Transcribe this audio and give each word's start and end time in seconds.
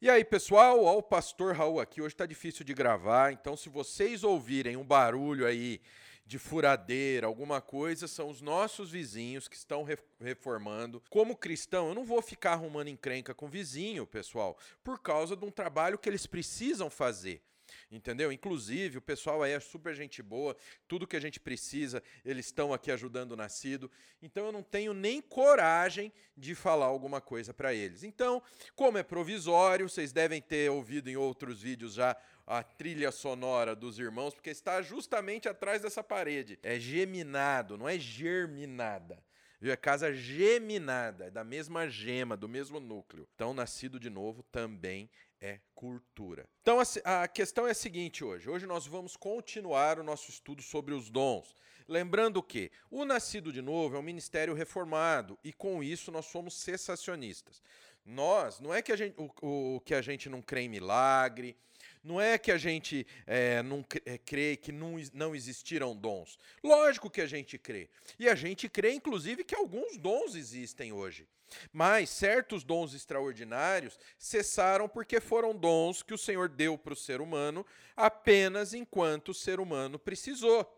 E 0.00 0.08
aí, 0.08 0.24
pessoal, 0.24 0.84
ó, 0.84 0.96
o 0.96 1.02
pastor 1.02 1.56
Raul 1.56 1.80
aqui. 1.80 2.00
Hoje 2.00 2.14
tá 2.14 2.24
difícil 2.24 2.64
de 2.64 2.72
gravar, 2.72 3.32
então 3.32 3.56
se 3.56 3.68
vocês 3.68 4.22
ouvirem 4.22 4.76
um 4.76 4.84
barulho 4.84 5.44
aí 5.44 5.80
de 6.24 6.38
furadeira, 6.38 7.26
alguma 7.26 7.60
coisa, 7.60 8.06
são 8.06 8.30
os 8.30 8.40
nossos 8.40 8.92
vizinhos 8.92 9.48
que 9.48 9.56
estão 9.56 9.84
reformando. 10.20 11.02
Como 11.10 11.36
cristão, 11.36 11.88
eu 11.88 11.96
não 11.96 12.04
vou 12.04 12.22
ficar 12.22 12.52
arrumando 12.52 12.86
encrenca 12.86 13.34
com 13.34 13.48
vizinho, 13.48 14.06
pessoal, 14.06 14.56
por 14.84 15.00
causa 15.00 15.34
de 15.34 15.44
um 15.44 15.50
trabalho 15.50 15.98
que 15.98 16.08
eles 16.08 16.28
precisam 16.28 16.88
fazer. 16.88 17.42
Entendeu? 17.90 18.30
Inclusive, 18.30 18.98
o 18.98 19.02
pessoal 19.02 19.42
aí 19.42 19.52
é 19.52 19.60
super 19.60 19.94
gente 19.94 20.22
boa, 20.22 20.54
tudo 20.86 21.06
que 21.06 21.16
a 21.16 21.20
gente 21.20 21.40
precisa, 21.40 22.02
eles 22.22 22.46
estão 22.46 22.72
aqui 22.74 22.90
ajudando 22.90 23.32
o 23.32 23.36
nascido. 23.36 23.90
Então 24.20 24.44
eu 24.44 24.52
não 24.52 24.62
tenho 24.62 24.92
nem 24.92 25.22
coragem 25.22 26.12
de 26.36 26.54
falar 26.54 26.84
alguma 26.84 27.18
coisa 27.20 27.54
para 27.54 27.72
eles. 27.72 28.02
Então, 28.02 28.42
como 28.76 28.98
é 28.98 29.02
provisório, 29.02 29.88
vocês 29.88 30.12
devem 30.12 30.42
ter 30.42 30.70
ouvido 30.70 31.08
em 31.08 31.16
outros 31.16 31.62
vídeos 31.62 31.94
já 31.94 32.14
a 32.46 32.62
trilha 32.62 33.10
sonora 33.10 33.74
dos 33.74 33.98
irmãos, 33.98 34.34
porque 34.34 34.50
está 34.50 34.82
justamente 34.82 35.48
atrás 35.48 35.80
dessa 35.80 36.04
parede. 36.04 36.58
É 36.62 36.78
geminado, 36.78 37.78
não 37.78 37.88
é 37.88 37.98
germinada. 37.98 39.22
Viu? 39.60 39.72
É 39.72 39.76
casa 39.76 40.12
geminada, 40.12 41.26
é 41.26 41.30
da 41.30 41.42
mesma 41.42 41.88
gema, 41.88 42.36
do 42.36 42.48
mesmo 42.48 42.78
núcleo. 42.78 43.28
Então, 43.34 43.52
nascido 43.52 43.98
de 43.98 44.08
novo 44.08 44.42
também 44.44 45.10
é 45.40 45.60
cultura. 45.74 46.48
Então 46.62 46.78
a, 46.80 47.22
a, 47.22 47.28
questão 47.28 47.66
é 47.66 47.70
a 47.70 47.74
seguinte 47.74 48.24
hoje. 48.24 48.48
Hoje 48.48 48.66
nós 48.66 48.86
vamos 48.86 49.16
continuar 49.16 49.98
o 49.98 50.02
nosso 50.02 50.30
estudo 50.30 50.62
sobre 50.62 50.94
os 50.94 51.10
dons. 51.10 51.54
Lembrando 51.86 52.42
que 52.42 52.70
o 52.90 53.04
Nascido 53.04 53.52
de 53.52 53.62
Novo 53.62 53.96
é 53.96 53.98
um 53.98 54.02
ministério 54.02 54.54
reformado 54.54 55.38
e 55.42 55.52
com 55.52 55.82
isso 55.82 56.10
nós 56.10 56.26
somos 56.26 56.54
cessacionistas. 56.54 57.62
Nós, 58.04 58.60
não 58.60 58.72
é 58.72 58.82
que 58.82 58.92
a 58.92 58.96
gente, 58.96 59.14
o, 59.18 59.76
o 59.76 59.80
que 59.80 59.94
a 59.94 60.02
gente 60.02 60.28
não 60.28 60.42
crê 60.42 60.62
em 60.62 60.68
milagre, 60.68 61.56
não 62.02 62.20
é 62.20 62.38
que 62.38 62.50
a 62.50 62.58
gente 62.58 63.06
é, 63.26 63.62
não 63.62 63.84
é, 64.04 64.18
crê 64.18 64.56
que 64.56 64.72
não, 64.72 64.96
não 65.12 65.34
existiram 65.34 65.96
dons. 65.96 66.38
Lógico 66.62 67.10
que 67.10 67.20
a 67.20 67.26
gente 67.26 67.58
crê. 67.58 67.88
E 68.18 68.28
a 68.28 68.34
gente 68.34 68.68
crê, 68.68 68.92
inclusive, 68.92 69.44
que 69.44 69.54
alguns 69.54 69.96
dons 69.96 70.34
existem 70.34 70.92
hoje. 70.92 71.26
Mas 71.72 72.10
certos 72.10 72.62
dons 72.62 72.94
extraordinários 72.94 73.98
cessaram 74.18 74.88
porque 74.88 75.20
foram 75.20 75.56
dons 75.56 76.02
que 76.02 76.14
o 76.14 76.18
Senhor 76.18 76.48
deu 76.48 76.76
para 76.76 76.92
o 76.92 76.96
ser 76.96 77.20
humano 77.20 77.64
apenas 77.96 78.74
enquanto 78.74 79.30
o 79.30 79.34
ser 79.34 79.58
humano 79.58 79.98
precisou 79.98 80.77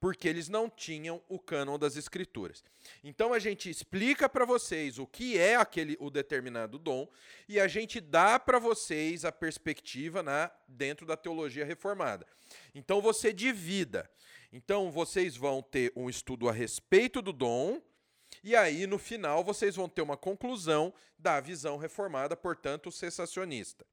porque 0.00 0.26
eles 0.26 0.48
não 0.48 0.68
tinham 0.68 1.22
o 1.28 1.38
cânon 1.38 1.78
das 1.78 1.94
escrituras. 1.96 2.64
Então 3.04 3.32
a 3.32 3.38
gente 3.38 3.68
explica 3.68 4.28
para 4.28 4.44
vocês 4.44 4.98
o 4.98 5.06
que 5.06 5.38
é 5.38 5.56
aquele 5.56 5.96
o 6.00 6.10
determinado 6.10 6.78
dom 6.78 7.06
e 7.48 7.60
a 7.60 7.68
gente 7.68 8.00
dá 8.00 8.40
para 8.40 8.58
vocês 8.58 9.24
a 9.24 9.30
perspectiva 9.30 10.22
na 10.22 10.50
dentro 10.66 11.06
da 11.06 11.16
teologia 11.16 11.64
reformada. 11.64 12.26
Então 12.74 13.00
você 13.00 13.32
divida. 13.32 14.10
Então 14.52 14.90
vocês 14.90 15.36
vão 15.36 15.62
ter 15.62 15.92
um 15.94 16.08
estudo 16.08 16.48
a 16.48 16.52
respeito 16.52 17.22
do 17.22 17.32
dom, 17.32 17.80
e 18.42 18.56
aí, 18.56 18.86
no 18.86 18.98
final, 18.98 19.44
vocês 19.44 19.76
vão 19.76 19.88
ter 19.88 20.00
uma 20.00 20.16
conclusão 20.16 20.94
da 21.18 21.40
visão 21.40 21.76
reformada, 21.76 22.36
portanto, 22.36 22.90
cessacionista. 22.90 23.84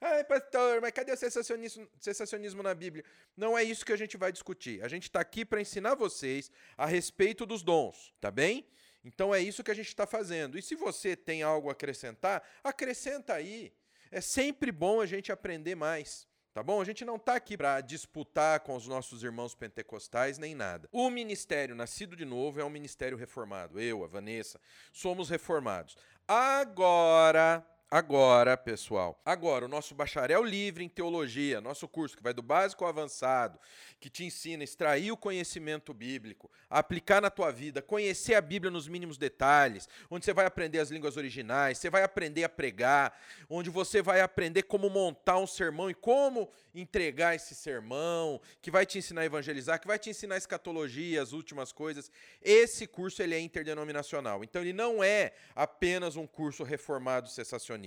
Ai, 0.00 0.24
pastor, 0.24 0.80
mas 0.80 0.92
cadê 0.92 1.12
o 1.12 1.16
cessacionismo, 1.16 1.88
cessacionismo 1.98 2.62
na 2.62 2.74
Bíblia? 2.74 3.04
Não 3.36 3.56
é 3.56 3.62
isso 3.62 3.84
que 3.84 3.92
a 3.92 3.96
gente 3.96 4.16
vai 4.16 4.32
discutir. 4.32 4.82
A 4.84 4.88
gente 4.88 5.04
está 5.04 5.20
aqui 5.20 5.44
para 5.44 5.60
ensinar 5.60 5.94
vocês 5.94 6.50
a 6.76 6.86
respeito 6.86 7.46
dos 7.46 7.62
dons, 7.62 8.12
tá 8.20 8.30
bem? 8.30 8.66
Então 9.04 9.34
é 9.34 9.40
isso 9.40 9.64
que 9.64 9.70
a 9.70 9.74
gente 9.74 9.88
está 9.88 10.06
fazendo. 10.06 10.58
E 10.58 10.62
se 10.62 10.74
você 10.74 11.16
tem 11.16 11.42
algo 11.42 11.68
a 11.68 11.72
acrescentar, 11.72 12.42
acrescenta 12.62 13.34
aí. 13.34 13.72
É 14.10 14.20
sempre 14.20 14.70
bom 14.70 15.00
a 15.00 15.06
gente 15.06 15.32
aprender 15.32 15.74
mais. 15.74 16.26
Tá 16.54 16.62
bom? 16.62 16.82
A 16.82 16.84
gente 16.84 17.02
não 17.02 17.16
está 17.16 17.34
aqui 17.34 17.56
para 17.56 17.80
disputar 17.80 18.60
com 18.60 18.76
os 18.76 18.86
nossos 18.86 19.22
irmãos 19.22 19.54
pentecostais 19.54 20.36
nem 20.36 20.54
nada. 20.54 20.86
O 20.92 21.08
ministério 21.08 21.74
Nascido 21.74 22.14
de 22.14 22.26
Novo 22.26 22.60
é 22.60 22.64
um 22.64 22.68
ministério 22.68 23.16
reformado. 23.16 23.80
Eu, 23.80 24.04
a 24.04 24.06
Vanessa, 24.06 24.60
somos 24.92 25.30
reformados. 25.30 25.96
Agora, 26.28 27.66
Agora, 27.92 28.56
pessoal, 28.56 29.20
agora 29.22 29.66
o 29.66 29.68
nosso 29.68 29.94
bacharel 29.94 30.42
livre 30.42 30.82
em 30.82 30.88
teologia, 30.88 31.60
nosso 31.60 31.86
curso 31.86 32.16
que 32.16 32.22
vai 32.22 32.32
do 32.32 32.40
básico 32.40 32.84
ao 32.84 32.88
avançado, 32.88 33.58
que 34.00 34.08
te 34.08 34.24
ensina 34.24 34.62
a 34.62 34.64
extrair 34.64 35.12
o 35.12 35.16
conhecimento 35.16 35.92
bíblico, 35.92 36.50
a 36.70 36.78
aplicar 36.78 37.20
na 37.20 37.28
tua 37.28 37.52
vida, 37.52 37.82
conhecer 37.82 38.32
a 38.32 38.40
Bíblia 38.40 38.70
nos 38.70 38.88
mínimos 38.88 39.18
detalhes, 39.18 39.90
onde 40.10 40.24
você 40.24 40.32
vai 40.32 40.46
aprender 40.46 40.78
as 40.78 40.90
línguas 40.90 41.18
originais, 41.18 41.76
você 41.76 41.90
vai 41.90 42.02
aprender 42.02 42.44
a 42.44 42.48
pregar, 42.48 43.14
onde 43.46 43.68
você 43.68 44.00
vai 44.00 44.22
aprender 44.22 44.62
como 44.62 44.88
montar 44.88 45.36
um 45.36 45.46
sermão 45.46 45.90
e 45.90 45.94
como 45.94 46.48
entregar 46.74 47.34
esse 47.34 47.54
sermão, 47.54 48.40
que 48.62 48.70
vai 48.70 48.86
te 48.86 48.96
ensinar 48.96 49.20
a 49.20 49.26
evangelizar, 49.26 49.78
que 49.78 49.86
vai 49.86 49.98
te 49.98 50.08
ensinar 50.08 50.36
a 50.36 50.38
escatologia, 50.38 51.20
as 51.20 51.32
últimas 51.34 51.72
coisas. 51.72 52.10
Esse 52.40 52.86
curso 52.86 53.22
ele 53.22 53.34
é 53.34 53.40
interdenominacional. 53.40 54.42
Então 54.42 54.62
ele 54.62 54.72
não 54.72 55.04
é 55.04 55.34
apenas 55.54 56.16
um 56.16 56.26
curso 56.26 56.62
reformado 56.62 57.28
sensacional 57.28 57.81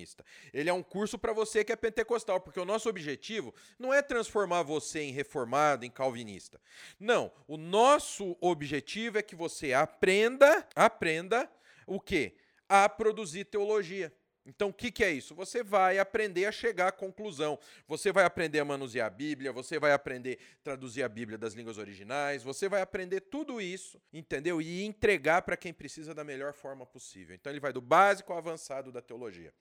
ele 0.53 0.69
é 0.69 0.73
um 0.73 0.83
curso 0.83 1.17
para 1.17 1.33
você 1.33 1.63
que 1.63 1.71
é 1.71 1.75
pentecostal, 1.75 2.39
porque 2.41 2.59
o 2.59 2.65
nosso 2.65 2.89
objetivo 2.89 3.53
não 3.79 3.93
é 3.93 4.01
transformar 4.01 4.63
você 4.63 5.01
em 5.01 5.11
reformado, 5.11 5.85
em 5.85 5.89
calvinista. 5.89 6.59
Não, 6.99 7.31
o 7.47 7.57
nosso 7.57 8.35
objetivo 8.41 9.17
é 9.17 9.21
que 9.21 9.35
você 9.35 9.73
aprenda, 9.73 10.67
aprenda 10.75 11.49
o 11.85 11.99
quê? 11.99 12.35
A 12.67 12.89
produzir 12.89 13.45
teologia. 13.45 14.11
Então, 14.45 14.69
o 14.69 14.73
que, 14.73 14.91
que, 14.91 15.03
é 15.03 15.11
isso? 15.11 15.33
Você 15.33 15.63
vai 15.63 15.97
aprender 15.97 16.45
a 16.45 16.51
chegar 16.51 16.89
à 16.89 16.91
conclusão. 16.91 17.57
Você 17.87 18.11
vai 18.11 18.25
aprender 18.25 18.59
a 18.59 18.65
manusear 18.65 19.07
a 19.07 19.09
Bíblia, 19.09 19.51
você 19.51 19.79
vai 19.79 19.91
aprender 19.91 20.37
a 20.59 20.63
traduzir 20.63 21.01
a 21.01 21.09
Bíblia 21.09 21.37
das 21.37 21.53
línguas 21.53 21.79
originais, 21.79 22.43
você 22.43 22.69
vai 22.69 22.81
aprender 22.81 23.21
tudo 23.21 23.59
isso, 23.59 23.99
entendeu? 24.13 24.61
E 24.61 24.83
entregar 24.83 25.41
para 25.41 25.57
quem 25.57 25.73
precisa 25.73 26.13
da 26.13 26.23
melhor 26.23 26.53
forma 26.53 26.85
possível. 26.85 27.33
Então, 27.33 27.51
ele 27.51 27.59
vai 27.59 27.73
do 27.73 27.81
básico 27.81 28.31
ao 28.31 28.37
avançado 28.37 28.91
da 28.91 29.01
teologia 29.01 29.51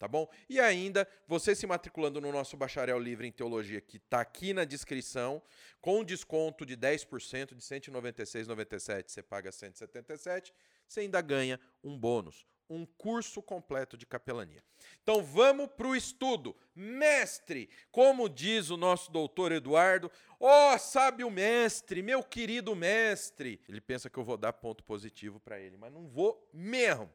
tá 0.00 0.08
bom? 0.08 0.26
E 0.48 0.58
ainda, 0.58 1.06
você 1.28 1.54
se 1.54 1.66
matriculando 1.66 2.22
no 2.22 2.32
nosso 2.32 2.56
bacharel 2.56 2.98
livre 2.98 3.28
em 3.28 3.30
teologia, 3.30 3.82
que 3.82 3.98
está 3.98 4.22
aqui 4.22 4.54
na 4.54 4.64
descrição, 4.64 5.42
com 5.78 6.02
desconto 6.02 6.64
de 6.64 6.74
10% 6.74 7.54
de 7.54 7.60
196,97, 7.60 9.04
você 9.08 9.22
paga 9.22 9.52
177, 9.52 10.54
você 10.88 11.00
ainda 11.00 11.20
ganha 11.20 11.60
um 11.84 11.98
bônus, 11.98 12.46
um 12.66 12.86
curso 12.86 13.42
completo 13.42 13.94
de 13.98 14.06
capelania. 14.06 14.64
Então 15.02 15.22
vamos 15.22 15.68
para 15.76 15.88
o 15.88 15.94
estudo. 15.94 16.56
Mestre, 16.74 17.68
como 17.92 18.26
diz 18.26 18.70
o 18.70 18.78
nosso 18.78 19.12
doutor 19.12 19.52
Eduardo, 19.52 20.10
ó 20.38 20.74
oh, 20.74 20.78
sábio 20.78 21.30
mestre, 21.30 22.00
meu 22.00 22.22
querido 22.22 22.74
mestre. 22.74 23.60
Ele 23.68 23.82
pensa 23.82 24.08
que 24.08 24.18
eu 24.18 24.24
vou 24.24 24.38
dar 24.38 24.54
ponto 24.54 24.82
positivo 24.82 25.38
para 25.38 25.60
ele, 25.60 25.76
mas 25.76 25.92
não 25.92 26.08
vou 26.08 26.48
mesmo. 26.54 27.12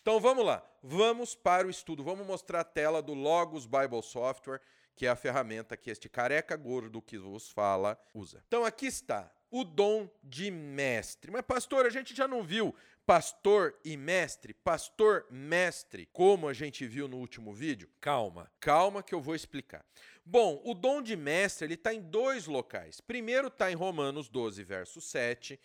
Então 0.00 0.20
vamos 0.20 0.44
lá, 0.44 0.64
vamos 0.82 1.34
para 1.34 1.66
o 1.66 1.70
estudo. 1.70 2.02
Vamos 2.02 2.26
mostrar 2.26 2.60
a 2.60 2.64
tela 2.64 3.02
do 3.02 3.14
Logos 3.14 3.66
Bible 3.66 4.02
Software, 4.02 4.60
que 4.96 5.06
é 5.06 5.08
a 5.08 5.16
ferramenta 5.16 5.76
que 5.76 5.90
este 5.90 6.08
careca 6.08 6.56
gordo 6.56 7.02
que 7.02 7.18
vos 7.18 7.50
fala 7.50 7.98
usa. 8.14 8.42
Então 8.46 8.64
aqui 8.64 8.86
está 8.86 9.30
o 9.50 9.64
dom 9.64 10.08
de 10.22 10.50
mestre. 10.50 11.30
Mas 11.30 11.42
pastor, 11.42 11.86
a 11.86 11.90
gente 11.90 12.14
já 12.14 12.28
não 12.28 12.42
viu 12.42 12.74
pastor 13.06 13.74
e 13.84 13.96
mestre, 13.96 14.52
pastor 14.52 15.26
mestre, 15.30 16.06
como 16.12 16.46
a 16.46 16.52
gente 16.52 16.86
viu 16.86 17.08
no 17.08 17.16
último 17.16 17.54
vídeo? 17.54 17.88
Calma, 18.00 18.50
calma 18.60 19.02
que 19.02 19.14
eu 19.14 19.20
vou 19.20 19.34
explicar. 19.34 19.82
Bom, 20.24 20.60
o 20.62 20.74
dom 20.74 21.00
de 21.00 21.16
mestre 21.16 21.66
ele 21.66 21.74
está 21.74 21.94
em 21.94 22.02
dois 22.02 22.46
locais. 22.46 23.00
Primeiro 23.00 23.48
está 23.48 23.72
em 23.72 23.74
Romanos 23.74 24.28
12, 24.28 24.62
verso 24.62 25.00
7 25.00 25.58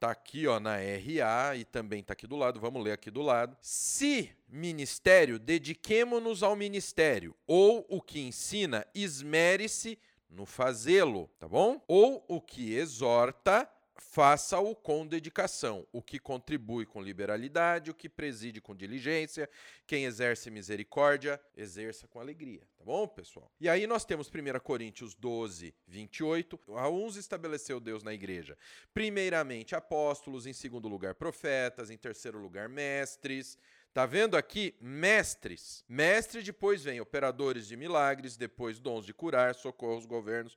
Tá 0.00 0.12
aqui, 0.12 0.46
ó, 0.46 0.60
na 0.60 0.76
RA 0.76 1.56
e 1.56 1.64
também 1.64 2.04
tá 2.04 2.12
aqui 2.12 2.26
do 2.26 2.36
lado. 2.36 2.60
Vamos 2.60 2.84
ler 2.84 2.92
aqui 2.92 3.10
do 3.10 3.20
lado. 3.20 3.56
Se 3.60 4.30
ministério, 4.48 5.40
dediquemo-nos 5.40 6.44
ao 6.44 6.54
ministério, 6.54 7.34
ou 7.46 7.84
o 7.88 8.00
que 8.00 8.20
ensina, 8.20 8.86
esmere-se 8.94 9.98
no 10.30 10.46
fazê-lo, 10.46 11.28
tá 11.38 11.48
bom? 11.48 11.82
Ou 11.88 12.24
o 12.28 12.40
que 12.40 12.74
exorta, 12.74 13.68
faça-o 14.00 14.74
com 14.74 15.06
dedicação, 15.06 15.86
o 15.92 16.00
que 16.00 16.18
contribui 16.18 16.86
com 16.86 17.02
liberalidade, 17.02 17.90
o 17.90 17.94
que 17.94 18.08
preside 18.08 18.60
com 18.60 18.74
diligência, 18.74 19.48
quem 19.86 20.04
exerce 20.04 20.50
misericórdia, 20.50 21.40
exerça 21.56 22.06
com 22.06 22.20
alegria. 22.20 22.62
Tá 22.76 22.84
bom, 22.84 23.06
pessoal? 23.06 23.50
E 23.60 23.68
aí 23.68 23.86
nós 23.86 24.04
temos 24.04 24.28
1 24.28 24.58
Coríntios 24.60 25.14
12, 25.14 25.74
28. 25.86 26.60
A 26.76 26.88
uns 26.88 27.16
estabeleceu 27.16 27.80
Deus 27.80 28.02
na 28.02 28.14
igreja. 28.14 28.56
Primeiramente, 28.94 29.74
apóstolos, 29.74 30.46
em 30.46 30.52
segundo 30.52 30.88
lugar, 30.88 31.14
profetas, 31.14 31.90
em 31.90 31.96
terceiro 31.96 32.38
lugar, 32.38 32.68
mestres. 32.68 33.58
Tá 33.92 34.06
vendo 34.06 34.36
aqui? 34.36 34.76
Mestres. 34.80 35.84
Mestre, 35.88 36.42
depois 36.42 36.84
vem 36.84 37.00
operadores 37.00 37.66
de 37.66 37.76
milagres, 37.76 38.36
depois 38.36 38.78
dons 38.78 39.04
de 39.04 39.12
curar, 39.12 39.54
socorros, 39.54 40.06
governos 40.06 40.56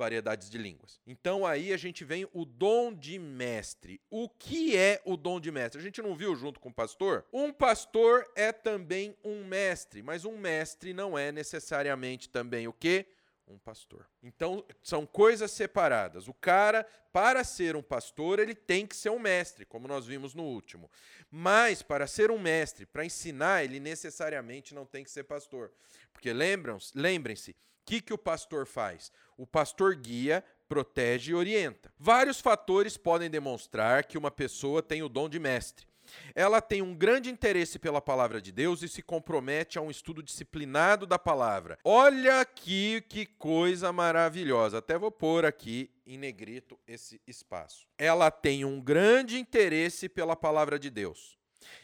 variedades 0.00 0.48
de 0.48 0.56
línguas. 0.56 0.98
Então 1.06 1.46
aí 1.46 1.74
a 1.74 1.76
gente 1.76 2.06
vem 2.06 2.26
o 2.32 2.46
dom 2.46 2.90
de 2.90 3.18
mestre. 3.18 4.00
O 4.08 4.30
que 4.30 4.74
é 4.74 5.02
o 5.04 5.14
dom 5.14 5.38
de 5.38 5.52
mestre? 5.52 5.78
A 5.78 5.84
gente 5.84 6.00
não 6.00 6.16
viu 6.16 6.34
junto 6.34 6.58
com 6.58 6.70
o 6.70 6.74
pastor? 6.74 7.26
Um 7.30 7.52
pastor 7.52 8.26
é 8.34 8.50
também 8.50 9.14
um 9.22 9.44
mestre, 9.44 10.02
mas 10.02 10.24
um 10.24 10.38
mestre 10.38 10.94
não 10.94 11.18
é 11.18 11.30
necessariamente 11.30 12.30
também 12.30 12.66
o 12.66 12.72
quê? 12.72 13.06
um 13.50 13.58
pastor. 13.58 14.06
Então, 14.22 14.64
são 14.80 15.04
coisas 15.04 15.50
separadas. 15.50 16.28
O 16.28 16.34
cara, 16.34 16.86
para 17.12 17.42
ser 17.42 17.74
um 17.74 17.82
pastor, 17.82 18.38
ele 18.38 18.54
tem 18.54 18.86
que 18.86 18.94
ser 18.94 19.10
um 19.10 19.18
mestre, 19.18 19.64
como 19.64 19.88
nós 19.88 20.06
vimos 20.06 20.34
no 20.34 20.44
último. 20.44 20.88
Mas, 21.30 21.82
para 21.82 22.06
ser 22.06 22.30
um 22.30 22.38
mestre, 22.38 22.86
para 22.86 23.04
ensinar, 23.04 23.64
ele 23.64 23.80
necessariamente 23.80 24.72
não 24.72 24.86
tem 24.86 25.02
que 25.02 25.10
ser 25.10 25.24
pastor. 25.24 25.72
Porque 26.12 26.32
lembrem-se, 26.32 27.50
o 27.50 27.69
que, 27.84 28.00
que 28.00 28.12
o 28.12 28.18
pastor 28.18 28.66
faz? 28.66 29.12
O 29.36 29.46
pastor 29.46 29.94
guia, 29.94 30.44
protege 30.68 31.32
e 31.32 31.34
orienta. 31.34 31.92
Vários 31.98 32.40
fatores 32.40 32.96
podem 32.96 33.30
demonstrar 33.30 34.04
que 34.04 34.18
uma 34.18 34.30
pessoa 34.30 34.82
tem 34.82 35.02
o 35.02 35.08
dom 35.08 35.28
de 35.28 35.38
mestre. 35.38 35.90
Ela 36.34 36.60
tem 36.60 36.82
um 36.82 36.94
grande 36.94 37.30
interesse 37.30 37.78
pela 37.78 38.00
palavra 38.00 38.40
de 38.40 38.50
Deus 38.52 38.82
e 38.82 38.88
se 38.88 39.02
compromete 39.02 39.78
a 39.78 39.82
um 39.82 39.90
estudo 39.90 40.22
disciplinado 40.22 41.06
da 41.06 41.18
palavra. 41.18 41.78
Olha 41.84 42.40
aqui 42.40 43.00
que 43.08 43.26
coisa 43.26 43.92
maravilhosa. 43.92 44.78
Até 44.78 44.98
vou 44.98 45.10
pôr 45.10 45.44
aqui 45.44 45.90
em 46.06 46.18
negrito 46.18 46.78
esse 46.86 47.20
espaço. 47.26 47.86
Ela 47.96 48.30
tem 48.30 48.64
um 48.64 48.80
grande 48.80 49.38
interesse 49.38 50.08
pela 50.08 50.34
palavra 50.34 50.78
de 50.78 50.90
Deus 50.90 51.39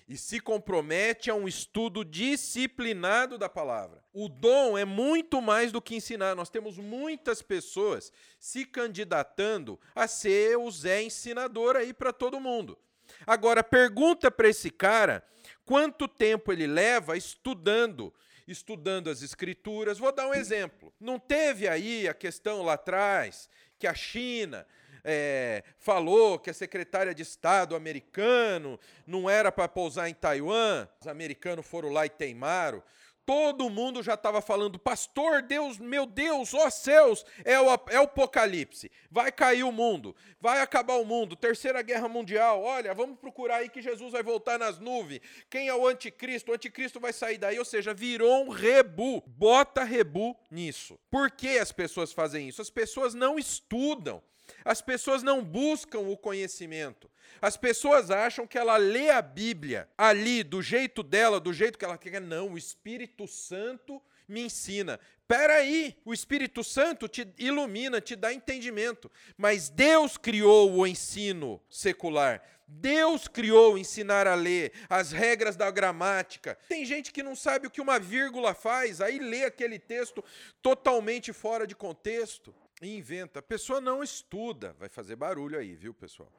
e 0.08 0.16
se 0.16 0.40
compromete 0.40 1.30
a 1.30 1.34
um 1.34 1.48
estudo 1.48 2.04
disciplinado 2.04 3.36
da 3.36 3.48
palavra. 3.48 4.02
O 4.12 4.28
dom 4.28 4.78
é 4.78 4.84
muito 4.84 5.40
mais 5.42 5.72
do 5.72 5.82
que 5.82 5.96
ensinar. 5.96 6.34
Nós 6.34 6.48
temos 6.48 6.78
muitas 6.78 7.42
pessoas 7.42 8.12
se 8.38 8.64
candidatando 8.64 9.78
a 9.94 10.06
ser 10.06 10.56
o 10.56 10.70
Zé 10.70 11.02
ensinador 11.02 11.76
aí 11.76 11.92
para 11.92 12.12
todo 12.12 12.40
mundo. 12.40 12.78
Agora, 13.26 13.62
pergunta 13.62 14.30
para 14.30 14.48
esse 14.48 14.70
cara 14.70 15.22
quanto 15.64 16.08
tempo 16.08 16.52
ele 16.52 16.66
leva 16.66 17.16
estudando, 17.16 18.12
estudando 18.46 19.10
as 19.10 19.22
escrituras. 19.22 19.98
Vou 19.98 20.12
dar 20.12 20.28
um 20.28 20.34
exemplo. 20.34 20.92
Não 21.00 21.18
teve 21.18 21.68
aí 21.68 22.08
a 22.08 22.14
questão 22.14 22.62
lá 22.62 22.74
atrás 22.74 23.48
que 23.78 23.86
a 23.86 23.94
China 23.94 24.66
é, 25.08 25.62
falou 25.78 26.36
que 26.36 26.50
a 26.50 26.54
secretária 26.54 27.14
de 27.14 27.22
Estado 27.22 27.76
americano 27.76 28.78
não 29.06 29.30
era 29.30 29.52
para 29.52 29.68
pousar 29.68 30.08
em 30.08 30.14
Taiwan, 30.14 30.88
os 31.00 31.06
americanos 31.06 31.64
foram 31.64 31.90
lá 31.90 32.04
e 32.04 32.10
teimaram. 32.10 32.82
Todo 33.24 33.68
mundo 33.68 34.04
já 34.04 34.14
estava 34.14 34.40
falando, 34.40 34.78
pastor, 34.78 35.42
Deus, 35.42 35.78
meu 35.78 36.06
Deus, 36.06 36.54
ó 36.54 36.70
céus, 36.70 37.24
é 37.44 37.58
o, 37.60 37.66
é 37.88 37.98
o 37.98 38.04
apocalipse. 38.04 38.90
Vai 39.10 39.32
cair 39.32 39.64
o 39.64 39.72
mundo, 39.72 40.14
vai 40.40 40.60
acabar 40.60 40.94
o 40.94 41.04
mundo, 41.04 41.34
terceira 41.34 41.82
guerra 41.82 42.08
mundial. 42.08 42.62
Olha, 42.62 42.94
vamos 42.94 43.18
procurar 43.18 43.56
aí 43.56 43.68
que 43.68 43.82
Jesus 43.82 44.12
vai 44.12 44.22
voltar 44.22 44.60
nas 44.60 44.78
nuvens. 44.78 45.20
Quem 45.50 45.66
é 45.66 45.74
o 45.74 45.88
anticristo? 45.88 46.52
O 46.52 46.54
anticristo 46.54 47.00
vai 47.00 47.12
sair 47.12 47.38
daí, 47.38 47.58
ou 47.58 47.64
seja, 47.64 47.92
virou 47.92 48.44
um 48.44 48.48
rebu. 48.48 49.20
Bota 49.26 49.82
rebu 49.82 50.36
nisso. 50.48 50.96
Por 51.10 51.28
que 51.28 51.58
as 51.58 51.72
pessoas 51.72 52.12
fazem 52.12 52.48
isso? 52.48 52.62
As 52.62 52.70
pessoas 52.70 53.12
não 53.12 53.36
estudam. 53.40 54.22
As 54.64 54.80
pessoas 54.80 55.22
não 55.22 55.42
buscam 55.42 56.00
o 56.00 56.16
conhecimento. 56.16 57.10
As 57.40 57.56
pessoas 57.56 58.10
acham 58.10 58.46
que 58.46 58.58
ela 58.58 58.76
lê 58.76 59.10
a 59.10 59.20
Bíblia 59.20 59.88
ali, 59.96 60.42
do 60.42 60.62
jeito 60.62 61.02
dela, 61.02 61.38
do 61.38 61.52
jeito 61.52 61.78
que 61.78 61.84
ela 61.84 61.98
quer. 61.98 62.20
Não, 62.20 62.52
o 62.52 62.58
Espírito 62.58 63.26
Santo 63.26 64.02
me 64.28 64.42
ensina. 64.42 64.98
Peraí, 65.28 65.96
o 66.04 66.14
Espírito 66.14 66.62
Santo 66.62 67.08
te 67.08 67.26
ilumina, 67.38 68.00
te 68.00 68.16
dá 68.16 68.32
entendimento. 68.32 69.10
Mas 69.36 69.68
Deus 69.68 70.16
criou 70.16 70.72
o 70.72 70.86
ensino 70.86 71.60
secular. 71.68 72.42
Deus 72.68 73.28
criou 73.28 73.78
ensinar 73.78 74.26
a 74.26 74.34
ler, 74.34 74.72
as 74.88 75.12
regras 75.12 75.54
da 75.54 75.70
gramática. 75.70 76.58
Tem 76.68 76.84
gente 76.84 77.12
que 77.12 77.22
não 77.22 77.36
sabe 77.36 77.68
o 77.68 77.70
que 77.70 77.80
uma 77.80 77.98
vírgula 77.98 78.54
faz, 78.54 79.00
aí 79.00 79.20
lê 79.20 79.44
aquele 79.44 79.78
texto 79.78 80.24
totalmente 80.60 81.32
fora 81.32 81.64
de 81.64 81.76
contexto 81.76 82.52
inventa. 82.82 83.38
A 83.38 83.42
pessoa 83.42 83.80
não 83.80 84.02
estuda, 84.02 84.74
vai 84.78 84.88
fazer 84.88 85.16
barulho 85.16 85.58
aí, 85.58 85.74
viu, 85.74 85.94
pessoal? 85.94 86.30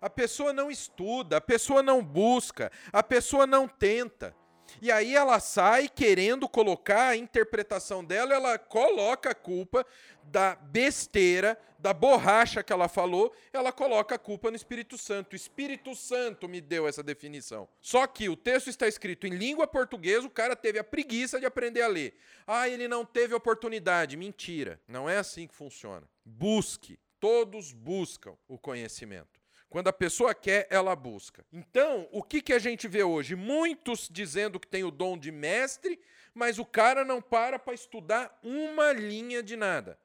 A 0.00 0.10
pessoa 0.10 0.52
não 0.52 0.70
estuda, 0.70 1.38
a 1.38 1.40
pessoa 1.40 1.82
não 1.82 2.04
busca, 2.04 2.70
a 2.92 3.02
pessoa 3.02 3.46
não 3.46 3.66
tenta. 3.66 4.34
E 4.80 4.90
aí 4.90 5.14
ela 5.14 5.40
sai 5.40 5.88
querendo 5.88 6.48
colocar 6.48 7.08
a 7.08 7.16
interpretação 7.16 8.04
dela, 8.04 8.34
ela 8.34 8.58
coloca 8.58 9.30
a 9.30 9.34
culpa 9.34 9.84
da 10.24 10.54
besteira, 10.54 11.58
da 11.78 11.92
borracha 11.92 12.62
que 12.62 12.72
ela 12.72 12.88
falou, 12.88 13.34
ela 13.52 13.72
coloca 13.72 14.14
a 14.14 14.18
culpa 14.18 14.50
no 14.50 14.56
Espírito 14.56 14.98
Santo. 14.98 15.32
O 15.32 15.36
Espírito 15.36 15.94
Santo 15.94 16.48
me 16.48 16.60
deu 16.60 16.86
essa 16.86 17.02
definição. 17.02 17.68
Só 17.80 18.06
que 18.06 18.28
o 18.28 18.36
texto 18.36 18.68
está 18.68 18.86
escrito 18.86 19.26
em 19.26 19.30
língua 19.30 19.66
portuguesa, 19.66 20.26
o 20.26 20.30
cara 20.30 20.54
teve 20.54 20.78
a 20.78 20.84
preguiça 20.84 21.40
de 21.40 21.46
aprender 21.46 21.82
a 21.82 21.88
ler. 21.88 22.14
Ah, 22.46 22.68
ele 22.68 22.86
não 22.86 23.04
teve 23.04 23.34
oportunidade. 23.34 24.16
Mentira. 24.16 24.80
Não 24.86 25.08
é 25.08 25.16
assim 25.16 25.46
que 25.46 25.54
funciona. 25.54 26.06
Busque. 26.24 26.98
Todos 27.18 27.72
buscam 27.72 28.34
o 28.48 28.58
conhecimento. 28.58 29.39
Quando 29.70 29.86
a 29.86 29.92
pessoa 29.92 30.34
quer, 30.34 30.66
ela 30.68 30.96
busca. 30.96 31.46
Então, 31.52 32.08
o 32.10 32.24
que, 32.24 32.42
que 32.42 32.52
a 32.52 32.58
gente 32.58 32.88
vê 32.88 33.04
hoje? 33.04 33.36
Muitos 33.36 34.08
dizendo 34.10 34.58
que 34.58 34.66
tem 34.66 34.82
o 34.82 34.90
dom 34.90 35.16
de 35.16 35.30
mestre, 35.30 35.98
mas 36.34 36.58
o 36.58 36.66
cara 36.66 37.04
não 37.04 37.22
para 37.22 37.56
para 37.56 37.72
estudar 37.72 38.36
uma 38.42 38.92
linha 38.92 39.42
de 39.42 39.56
nada. 39.56 39.96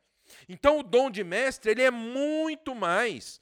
Então, 0.48 0.80
o 0.80 0.84
dom 0.84 1.10
de 1.10 1.24
mestre 1.24 1.72
ele 1.72 1.82
é 1.82 1.90
muito 1.90 2.76
mais 2.76 3.42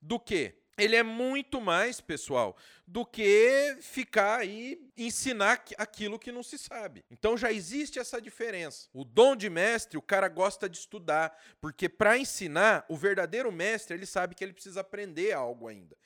do 0.00 0.18
que 0.18 0.54
ele 0.76 0.96
é 0.96 1.02
muito 1.02 1.60
mais, 1.60 2.00
pessoal, 2.00 2.56
do 2.86 3.04
que 3.04 3.76
ficar 3.80 4.40
aí 4.40 4.78
ensinar 4.96 5.64
aquilo 5.78 6.18
que 6.18 6.30
não 6.30 6.42
se 6.42 6.58
sabe. 6.58 7.04
Então 7.10 7.36
já 7.36 7.50
existe 7.50 7.98
essa 7.98 8.20
diferença. 8.20 8.88
O 8.92 9.04
dom 9.04 9.34
de 9.34 9.48
mestre, 9.48 9.96
o 9.96 10.02
cara 10.02 10.28
gosta 10.28 10.68
de 10.68 10.78
estudar, 10.78 11.36
porque 11.60 11.88
para 11.88 12.18
ensinar, 12.18 12.84
o 12.88 12.96
verdadeiro 12.96 13.50
mestre, 13.50 13.96
ele 13.96 14.06
sabe 14.06 14.34
que 14.34 14.44
ele 14.44 14.52
precisa 14.52 14.80
aprender 14.80 15.32
algo 15.32 15.68
ainda. 15.68 15.96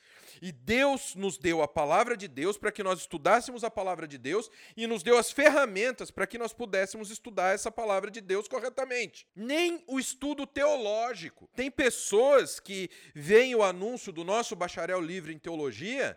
E 0.40 0.52
Deus 0.52 1.14
nos 1.16 1.36
deu 1.36 1.62
a 1.62 1.68
palavra 1.68 2.16
de 2.16 2.28
Deus 2.28 2.56
para 2.56 2.70
que 2.70 2.82
nós 2.82 3.00
estudássemos 3.00 3.64
a 3.64 3.70
palavra 3.70 4.06
de 4.06 4.16
Deus 4.16 4.48
e 4.76 4.86
nos 4.86 5.02
deu 5.02 5.18
as 5.18 5.32
ferramentas 5.32 6.10
para 6.10 6.26
que 6.26 6.38
nós 6.38 6.52
pudéssemos 6.52 7.10
estudar 7.10 7.54
essa 7.54 7.70
palavra 7.70 8.10
de 8.10 8.20
Deus 8.20 8.46
corretamente. 8.46 9.26
Nem 9.34 9.82
o 9.86 9.98
estudo 9.98 10.46
teológico. 10.46 11.48
Tem 11.56 11.70
pessoas 11.70 12.60
que 12.60 12.88
veem 13.14 13.54
o 13.54 13.62
anúncio 13.62 14.12
do 14.12 14.22
nosso 14.22 14.54
bacharel 14.54 15.00
livre 15.00 15.32
em 15.32 15.38
teologia, 15.38 16.16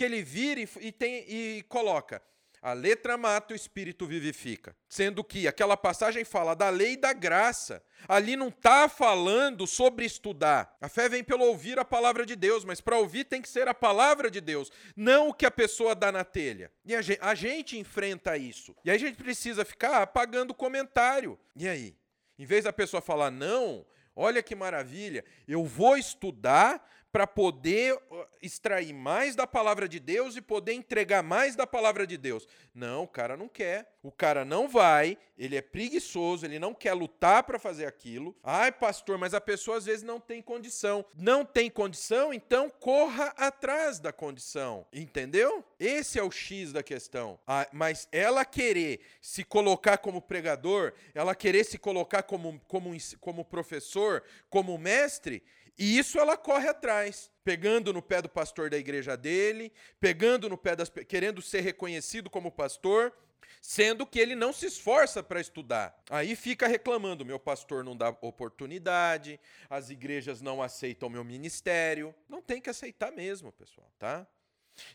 que 0.00 0.04
ele 0.04 0.22
vira 0.22 0.60
e, 0.60 0.68
e, 0.80 0.90
tem, 0.90 1.26
e 1.28 1.62
coloca 1.68 2.22
a 2.62 2.72
letra 2.72 3.18
mata, 3.18 3.52
o 3.52 3.56
espírito 3.56 4.06
vivifica. 4.06 4.74
Sendo 4.88 5.22
que 5.22 5.46
aquela 5.46 5.76
passagem 5.76 6.24
fala 6.24 6.54
da 6.54 6.70
lei 6.70 6.92
e 6.92 6.96
da 6.96 7.12
graça. 7.12 7.82
Ali 8.08 8.34
não 8.34 8.48
está 8.48 8.88
falando 8.88 9.66
sobre 9.66 10.06
estudar. 10.06 10.74
A 10.80 10.88
fé 10.88 11.06
vem 11.06 11.22
pelo 11.22 11.44
ouvir 11.44 11.78
a 11.78 11.84
palavra 11.84 12.24
de 12.24 12.34
Deus, 12.34 12.64
mas 12.64 12.80
para 12.80 12.96
ouvir 12.96 13.24
tem 13.24 13.42
que 13.42 13.48
ser 13.48 13.68
a 13.68 13.74
palavra 13.74 14.30
de 14.30 14.40
Deus, 14.40 14.70
não 14.96 15.28
o 15.28 15.34
que 15.34 15.44
a 15.44 15.50
pessoa 15.50 15.94
dá 15.94 16.10
na 16.10 16.24
telha. 16.24 16.72
E 16.82 16.96
a 16.96 17.02
gente, 17.02 17.18
a 17.20 17.34
gente 17.34 17.78
enfrenta 17.78 18.38
isso. 18.38 18.74
E 18.82 18.90
aí 18.90 18.96
a 18.96 19.00
gente 19.00 19.16
precisa 19.16 19.66
ficar 19.66 20.00
apagando 20.00 20.54
comentário. 20.54 21.38
E 21.54 21.68
aí? 21.68 21.94
Em 22.38 22.46
vez 22.46 22.64
da 22.64 22.72
pessoa 22.72 23.02
falar, 23.02 23.30
não, 23.30 23.84
olha 24.16 24.42
que 24.42 24.54
maravilha, 24.54 25.22
eu 25.46 25.62
vou 25.62 25.94
estudar 25.96 26.86
para 27.12 27.26
poder 27.26 27.98
extrair 28.40 28.92
mais 28.92 29.34
da 29.34 29.46
palavra 29.46 29.88
de 29.88 29.98
Deus 29.98 30.36
e 30.36 30.40
poder 30.40 30.72
entregar 30.72 31.22
mais 31.22 31.56
da 31.56 31.66
palavra 31.66 32.06
de 32.06 32.16
Deus. 32.16 32.46
Não, 32.74 33.04
o 33.04 33.08
cara 33.08 33.36
não 33.36 33.48
quer. 33.48 33.90
O 34.02 34.10
cara 34.10 34.46
não 34.46 34.66
vai, 34.66 35.18
ele 35.36 35.56
é 35.56 35.60
preguiçoso, 35.60 36.46
ele 36.46 36.58
não 36.58 36.72
quer 36.72 36.94
lutar 36.94 37.42
para 37.42 37.58
fazer 37.58 37.84
aquilo. 37.84 38.34
Ai, 38.42 38.72
pastor, 38.72 39.18
mas 39.18 39.34
a 39.34 39.40
pessoa 39.40 39.76
às 39.76 39.84
vezes 39.84 40.02
não 40.02 40.18
tem 40.18 40.40
condição. 40.40 41.04
Não 41.14 41.44
tem 41.44 41.68
condição, 41.68 42.32
então 42.32 42.70
corra 42.70 43.26
atrás 43.36 43.98
da 43.98 44.10
condição. 44.10 44.86
Entendeu? 44.90 45.62
Esse 45.78 46.18
é 46.18 46.22
o 46.22 46.30
X 46.30 46.72
da 46.72 46.82
questão. 46.82 47.38
Ah, 47.46 47.68
mas 47.72 48.08
ela 48.10 48.42
querer 48.42 49.00
se 49.20 49.44
colocar 49.44 49.98
como 49.98 50.22
pregador, 50.22 50.94
ela 51.14 51.34
querer 51.34 51.64
se 51.64 51.78
colocar 51.78 52.22
como, 52.22 52.58
como, 52.66 52.96
como 53.20 53.44
professor, 53.44 54.22
como 54.48 54.78
mestre, 54.78 55.42
e 55.80 55.96
isso 55.96 56.18
ela 56.18 56.36
corre 56.36 56.68
atrás, 56.68 57.30
pegando 57.42 57.90
no 57.90 58.02
pé 58.02 58.20
do 58.20 58.28
pastor 58.28 58.68
da 58.68 58.76
igreja 58.76 59.16
dele, 59.16 59.72
pegando 59.98 60.46
no 60.46 60.58
pé 60.58 60.76
das 60.76 60.90
querendo 60.90 61.40
ser 61.40 61.62
reconhecido 61.62 62.28
como 62.28 62.52
pastor, 62.52 63.14
sendo 63.62 64.06
que 64.06 64.18
ele 64.18 64.34
não 64.34 64.52
se 64.52 64.66
esforça 64.66 65.22
para 65.22 65.40
estudar. 65.40 65.98
Aí 66.10 66.36
fica 66.36 66.68
reclamando: 66.68 67.24
meu 67.24 67.40
pastor 67.40 67.82
não 67.82 67.96
dá 67.96 68.10
oportunidade, 68.20 69.40
as 69.70 69.88
igrejas 69.88 70.42
não 70.42 70.60
aceitam 70.60 71.08
meu 71.08 71.24
ministério. 71.24 72.14
Não 72.28 72.42
tem 72.42 72.60
que 72.60 72.68
aceitar 72.68 73.10
mesmo, 73.10 73.50
pessoal, 73.50 73.90
tá? 73.98 74.26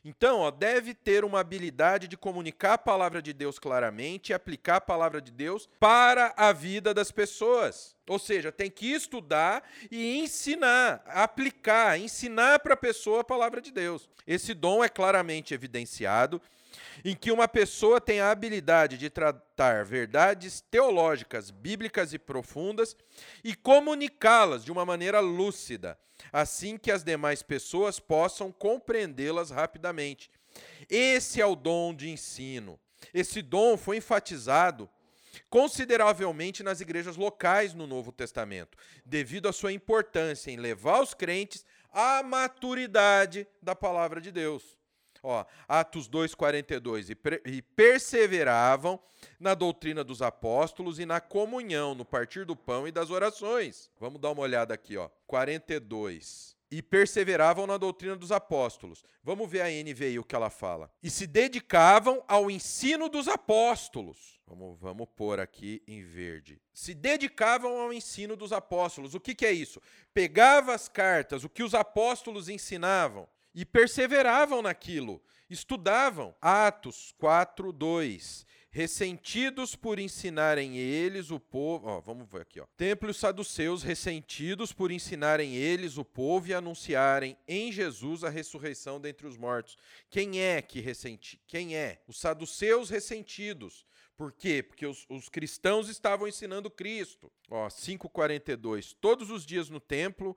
Então, 0.04 0.40
ó, 0.40 0.52
deve 0.52 0.94
ter 0.94 1.24
uma 1.24 1.40
habilidade 1.40 2.08
de 2.08 2.18
comunicar 2.18 2.74
a 2.74 2.78
palavra 2.78 3.22
de 3.22 3.34
Deus 3.34 3.60
claramente 3.60 4.30
e 4.30 4.34
aplicar 4.34 4.78
a 4.78 4.82
palavra 4.82 5.22
de 5.22 5.32
Deus 5.32 5.70
para 5.80 6.34
a 6.38 6.52
vida 6.52 6.94
das 6.94 7.12
pessoas. 7.12 7.96
Ou 8.08 8.20
seja, 8.20 8.52
tem 8.52 8.70
que 8.70 8.92
estudar 8.92 9.64
e 9.90 10.18
ensinar, 10.18 11.04
aplicar, 11.08 12.00
ensinar 12.00 12.60
para 12.60 12.74
a 12.74 12.78
pessoa 12.78 13.22
a 13.22 13.24
palavra 13.24 13.62
de 13.62 13.72
Deus. 13.72 14.10
Esse 14.28 14.54
dom 14.54 14.84
é 14.84 14.90
claramente 14.90 15.54
evidenciado 15.54 16.42
em 17.04 17.16
que 17.16 17.32
uma 17.32 17.48
pessoa 17.48 18.02
tem 18.02 18.20
a 18.20 18.32
habilidade 18.32 18.98
de 18.98 19.10
tratar 19.10 19.86
verdades 19.86 20.62
teológicas, 20.62 21.52
bíblicas 21.52 22.14
e 22.14 22.20
profundas 22.20 22.96
e 23.44 23.56
comunicá-las 23.56 24.64
de 24.64 24.72
uma 24.72 24.86
maneira 24.86 25.20
lúcida, 25.20 25.98
assim 26.32 26.78
que 26.78 26.92
as 26.92 27.04
demais 27.04 27.44
pessoas 27.44 28.00
possam 28.00 28.52
compreendê-las 28.52 29.52
rapidamente. 29.52 30.30
Esse 30.90 31.42
é 31.42 31.46
o 31.46 31.56
dom 31.56 31.94
de 31.94 32.10
ensino. 32.10 32.80
Esse 33.14 33.42
dom 33.42 33.78
foi 33.78 33.98
enfatizado 33.98 34.90
consideravelmente 35.50 36.64
nas 36.64 36.80
igrejas 36.80 37.18
locais 37.18 37.74
no 37.74 37.86
Novo 37.86 38.12
Testamento, 38.12 38.78
devido 39.06 39.48
à 39.48 39.54
sua 39.54 39.74
importância 39.74 40.50
em 40.50 40.58
levar 40.58 41.02
os 41.02 41.14
crentes 41.14 41.66
à 41.92 42.24
maturidade 42.24 43.48
da 43.62 43.76
palavra 43.76 44.22
de 44.22 44.32
Deus. 44.32 44.78
Ó, 45.26 45.46
Atos 45.68 46.08
2,42. 46.08 47.10
E, 47.46 47.52
e 47.52 47.62
perseveravam 47.62 49.00
na 49.40 49.54
doutrina 49.54 50.04
dos 50.04 50.22
apóstolos 50.22 51.00
e 51.00 51.06
na 51.06 51.20
comunhão, 51.20 51.96
no 51.96 52.06
partir 52.06 52.46
do 52.46 52.56
pão 52.56 52.88
e 52.88 52.92
das 52.92 53.10
orações. 53.10 53.90
Vamos 54.00 54.22
dar 54.22 54.32
uma 54.32 54.42
olhada 54.42 54.74
aqui, 54.74 54.98
ó. 54.98 55.10
42 55.26 56.56
e 56.72 56.82
perseveravam 56.82 57.66
na 57.68 57.78
doutrina 57.78 58.16
dos 58.16 58.32
apóstolos. 58.32 59.04
Vamos 59.24 59.50
ver 59.50 59.62
a 59.62 59.70
NVI 59.70 60.20
o 60.20 60.24
que 60.24 60.36
ela 60.36 60.50
fala. 60.50 60.92
E 61.02 61.10
se 61.10 61.28
dedicavam 61.28 62.24
ao 62.28 62.50
ensino 62.50 63.08
dos 63.08 63.28
apóstolos. 63.28 64.40
Vamos, 64.48 64.80
vamos 64.80 65.08
pôr 65.16 65.40
aqui 65.40 65.82
em 65.88 66.04
verde. 66.04 66.62
Se 66.74 66.94
dedicavam 66.94 67.80
ao 67.80 67.94
ensino 67.94 68.36
dos 68.36 68.52
apóstolos. 68.52 69.16
O 69.16 69.20
que, 69.20 69.34
que 69.34 69.46
é 69.46 69.52
isso? 69.52 69.82
Pegava 70.14 70.74
as 70.74 70.88
cartas, 70.88 71.44
o 71.44 71.50
que 71.50 71.64
os 71.64 71.74
apóstolos 71.74 72.50
ensinavam, 72.50 73.28
e 73.56 73.66
perseveravam 73.66 74.62
naquilo, 74.62 75.24
estudavam. 75.50 76.36
Atos 76.42 77.14
4, 77.18 77.72
2. 77.72 78.46
Ressentidos 78.70 79.74
por 79.74 80.00
ensinarem 80.00 80.76
eles 80.76 81.32
o 81.32 81.40
povo. 81.40 81.88
Ó, 81.88 82.02
vamos 82.02 82.30
ver 82.30 82.42
aqui. 82.42 82.60
Ó. 82.60 82.66
Templo 82.76 83.10
e 83.10 83.14
saduceus 83.14 83.82
ressentidos 83.84 84.74
por 84.74 84.92
ensinarem 84.92 85.56
eles 85.56 85.98
o 85.98 86.04
povo 86.04 86.50
e 86.50 86.54
anunciarem 86.54 87.38
em 87.48 87.72
Jesus 87.72 88.26
a 88.26 88.30
ressurreição 88.30 89.00
dentre 89.00 89.26
os 89.26 89.38
mortos. 89.38 89.78
Quem 90.10 90.42
é 90.42 90.62
que 90.62 90.82
ressenti? 90.82 91.42
Quem 91.48 91.78
é? 91.78 92.04
Os 92.06 92.20
saduceus 92.20 92.90
ressentidos. 92.90 93.86
Por 94.18 94.34
quê? 94.34 94.62
Porque 94.62 94.86
os, 94.86 95.06
os 95.10 95.30
cristãos 95.30 95.88
estavam 95.88 96.28
ensinando 96.28 96.70
Cristo. 96.70 97.32
Ó, 97.50 97.68
5,42. 97.70 98.94
Todos 99.00 99.30
os 99.30 99.46
dias 99.46 99.70
no 99.70 99.80
templo. 99.80 100.36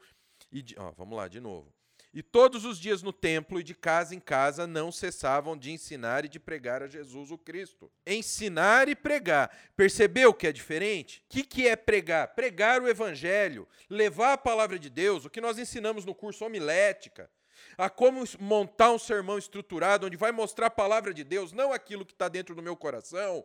E, 0.52 0.64
ó, 0.76 0.92
vamos 0.92 1.16
lá 1.16 1.26
de 1.26 1.40
novo. 1.40 1.75
E 2.12 2.23
todos 2.23 2.65
os 2.65 2.79
dias 2.79 3.03
no 3.03 3.12
templo 3.12 3.61
e 3.61 3.62
de 3.62 3.75
casa 3.75 4.15
em 4.15 4.21
casa 4.21 4.67
não 4.67 4.91
cessavam 4.91 5.57
de 5.57 5.71
ensinar 5.71 6.25
e 6.25 6.29
de 6.29 6.41
pregar 6.41 6.83
a 6.83 6.87
Jesus 6.87 7.31
o 7.31 7.37
Cristo. 7.37 7.91
Ensinar 8.07 8.88
e 8.88 8.97
pregar. 8.97 9.55
Percebeu 9.77 10.33
que 10.33 10.47
é 10.47 10.53
diferente? 10.53 11.23
O 11.27 11.29
que, 11.29 11.45
que 11.45 11.69
é 11.69 11.77
pregar? 11.77 12.29
Pregar 12.29 12.81
o 12.81 12.88
evangelho, 12.88 13.69
levar 13.91 14.33
a 14.33 14.38
palavra 14.38 14.79
de 14.79 14.88
Deus, 14.88 15.27
o 15.27 15.31
que 15.31 15.41
nós 15.41 15.59
ensinamos 15.59 16.07
no 16.07 16.15
curso 16.15 16.47
homilética, 16.47 17.31
a 17.77 17.91
como 17.91 18.25
montar 18.41 18.91
um 18.91 18.99
sermão 18.99 19.37
estruturado, 19.37 20.07
onde 20.07 20.17
vai 20.17 20.33
mostrar 20.33 20.67
a 20.67 20.71
palavra 20.71 21.12
de 21.12 21.25
Deus, 21.25 21.53
não 21.53 21.73
aquilo 21.73 22.07
que 22.07 22.12
está 22.12 22.29
dentro 22.29 22.55
do 22.55 22.62
meu 22.62 22.77
coração, 22.77 23.45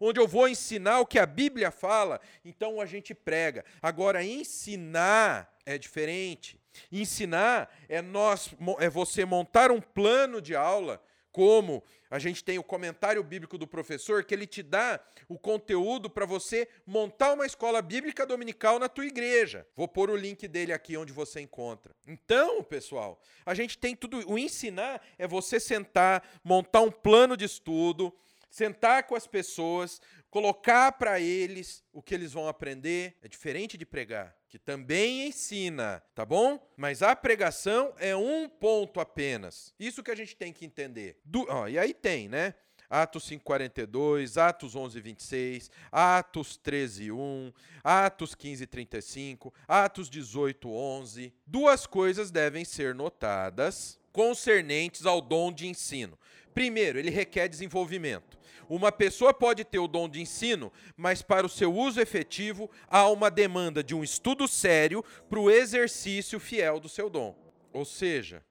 onde 0.00 0.18
eu 0.18 0.26
vou 0.26 0.48
ensinar 0.48 0.98
o 0.98 1.06
que 1.06 1.18
a 1.18 1.26
Bíblia 1.26 1.70
fala, 1.70 2.20
então 2.44 2.80
a 2.80 2.86
gente 2.86 3.14
prega. 3.14 3.64
Agora, 3.80 4.24
ensinar 4.24 5.56
é 5.64 5.78
diferente. 5.78 6.60
Ensinar 6.90 7.72
é 7.88 8.00
nós 8.02 8.54
é 8.78 8.88
você 8.88 9.24
montar 9.24 9.70
um 9.70 9.80
plano 9.80 10.40
de 10.40 10.54
aula, 10.54 11.02
como 11.34 11.82
a 12.08 12.18
gente 12.20 12.44
tem 12.44 12.60
o 12.60 12.62
comentário 12.62 13.20
bíblico 13.24 13.58
do 13.58 13.66
professor, 13.66 14.22
que 14.22 14.32
ele 14.32 14.46
te 14.46 14.62
dá 14.62 15.00
o 15.28 15.36
conteúdo 15.36 16.08
para 16.08 16.24
você 16.24 16.68
montar 16.86 17.32
uma 17.32 17.44
escola 17.44 17.82
bíblica 17.82 18.24
dominical 18.24 18.78
na 18.78 18.88
tua 18.88 19.04
igreja. 19.04 19.66
Vou 19.74 19.88
pôr 19.88 20.10
o 20.10 20.16
link 20.16 20.46
dele 20.46 20.72
aqui 20.72 20.96
onde 20.96 21.12
você 21.12 21.40
encontra. 21.40 21.92
Então, 22.06 22.62
pessoal, 22.62 23.20
a 23.44 23.52
gente 23.52 23.76
tem 23.76 23.96
tudo. 23.96 24.22
O 24.30 24.38
ensinar 24.38 25.04
é 25.18 25.26
você 25.26 25.58
sentar, 25.58 26.22
montar 26.44 26.82
um 26.82 26.90
plano 26.90 27.36
de 27.36 27.46
estudo, 27.46 28.14
sentar 28.48 29.02
com 29.08 29.16
as 29.16 29.26
pessoas, 29.26 30.00
colocar 30.30 30.92
para 30.92 31.18
eles 31.18 31.82
o 31.92 32.00
que 32.00 32.14
eles 32.14 32.32
vão 32.32 32.46
aprender. 32.46 33.16
É 33.20 33.26
diferente 33.26 33.76
de 33.76 33.84
pregar, 33.84 34.36
que 34.54 34.58
também 34.60 35.26
ensina, 35.26 36.00
tá 36.14 36.24
bom? 36.24 36.64
Mas 36.76 37.02
a 37.02 37.16
pregação 37.16 37.92
é 37.98 38.14
um 38.14 38.48
ponto 38.48 39.00
apenas. 39.00 39.74
Isso 39.80 40.00
que 40.00 40.12
a 40.12 40.14
gente 40.14 40.36
tem 40.36 40.52
que 40.52 40.64
entender. 40.64 41.18
Do, 41.24 41.44
ó, 41.48 41.66
e 41.66 41.76
aí 41.76 41.92
tem, 41.92 42.28
né? 42.28 42.54
Atos 42.88 43.24
5:42, 43.28 44.36
Atos 44.36 44.76
11:26, 44.76 45.68
Atos 45.90 46.56
13:1, 46.56 47.52
Atos 47.82 48.36
15:35, 48.36 49.52
Atos 49.66 50.08
18:11. 50.08 51.32
Duas 51.44 51.84
coisas 51.84 52.30
devem 52.30 52.64
ser 52.64 52.94
notadas 52.94 53.98
concernentes 54.12 55.04
ao 55.04 55.20
dom 55.20 55.50
de 55.52 55.66
ensino. 55.66 56.16
Primeiro, 56.54 57.00
ele 57.00 57.10
requer 57.10 57.48
desenvolvimento. 57.48 58.38
Uma 58.68 58.90
pessoa 58.90 59.32
pode 59.32 59.64
ter 59.64 59.78
o 59.78 59.88
dom 59.88 60.08
de 60.08 60.20
ensino, 60.20 60.72
mas 60.96 61.22
para 61.22 61.46
o 61.46 61.50
seu 61.50 61.74
uso 61.74 62.00
efetivo 62.00 62.70
há 62.88 63.08
uma 63.08 63.30
demanda 63.30 63.82
de 63.82 63.94
um 63.94 64.02
estudo 64.02 64.48
sério 64.48 65.04
para 65.28 65.40
o 65.40 65.50
exercício 65.50 66.40
fiel 66.40 66.80
do 66.80 66.88
seu 66.88 67.10
dom. 67.10 67.36
Ou 67.72 67.84
seja, 67.84 68.44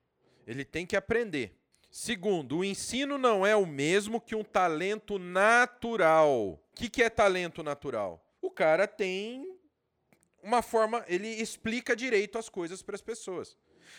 ele 0.46 0.65
tem 0.65 0.86
que 0.86 0.96
aprender. 0.96 1.58
Segundo, 1.89 2.58
o 2.58 2.65
ensino 2.65 3.17
não 3.17 3.46
é 3.46 3.55
o 3.55 3.65
mesmo 3.65 4.20
que 4.20 4.36
um 4.36 4.43
talento 4.43 5.20
natural. 5.20 6.60
O 6.72 6.75
que, 6.75 6.89
que 6.89 7.03
é 7.03 7.10
talento 7.10 7.62
natural? 7.62 8.24
O 8.41 8.50
cara 8.50 8.88
tem 8.88 9.58
uma 10.41 10.62
forma, 10.62 11.05
ele 11.08 11.27
explica 11.27 11.96
direito 11.96 12.38
as 12.38 12.50
coisas 12.50 12.82
para 12.82 12.96
as 12.96 13.01
pessoas. 13.01 13.55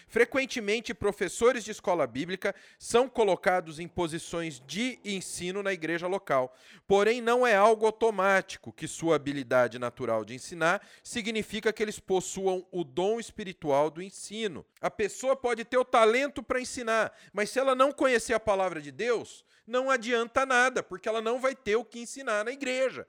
Frequentemente, 0.06 0.94
professores 0.94 1.64
de 1.64 1.70
escola 1.70 2.06
bíblica 2.06 2.54
são 2.78 3.08
colocados 3.08 3.78
em 3.78 3.88
posições 3.88 4.62
de 4.66 4.98
ensino 5.04 5.62
na 5.62 5.72
igreja 5.72 6.06
local. 6.06 6.56
Porém, 6.86 7.20
não 7.20 7.46
é 7.46 7.54
algo 7.54 7.86
automático 7.86 8.72
que 8.72 8.88
sua 8.88 9.16
habilidade 9.16 9.78
natural 9.78 10.24
de 10.24 10.34
ensinar 10.34 10.86
significa 11.02 11.72
que 11.72 11.82
eles 11.82 11.98
possuam 11.98 12.66
o 12.70 12.84
dom 12.84 13.18
espiritual 13.18 13.90
do 13.90 14.02
ensino. 14.02 14.64
A 14.80 14.90
pessoa 14.90 15.34
pode 15.36 15.64
ter 15.64 15.78
o 15.78 15.84
talento 15.84 16.42
para 16.42 16.60
ensinar, 16.60 17.12
mas 17.32 17.50
se 17.50 17.58
ela 17.58 17.74
não 17.74 17.92
conhecer 17.92 18.34
a 18.34 18.40
palavra 18.40 18.80
de 18.80 18.90
Deus, 18.90 19.44
não 19.66 19.90
adianta 19.90 20.44
nada, 20.44 20.82
porque 20.82 21.08
ela 21.08 21.22
não 21.22 21.40
vai 21.40 21.54
ter 21.54 21.76
o 21.76 21.84
que 21.84 22.00
ensinar 22.00 22.44
na 22.44 22.52
igreja. 22.52 23.06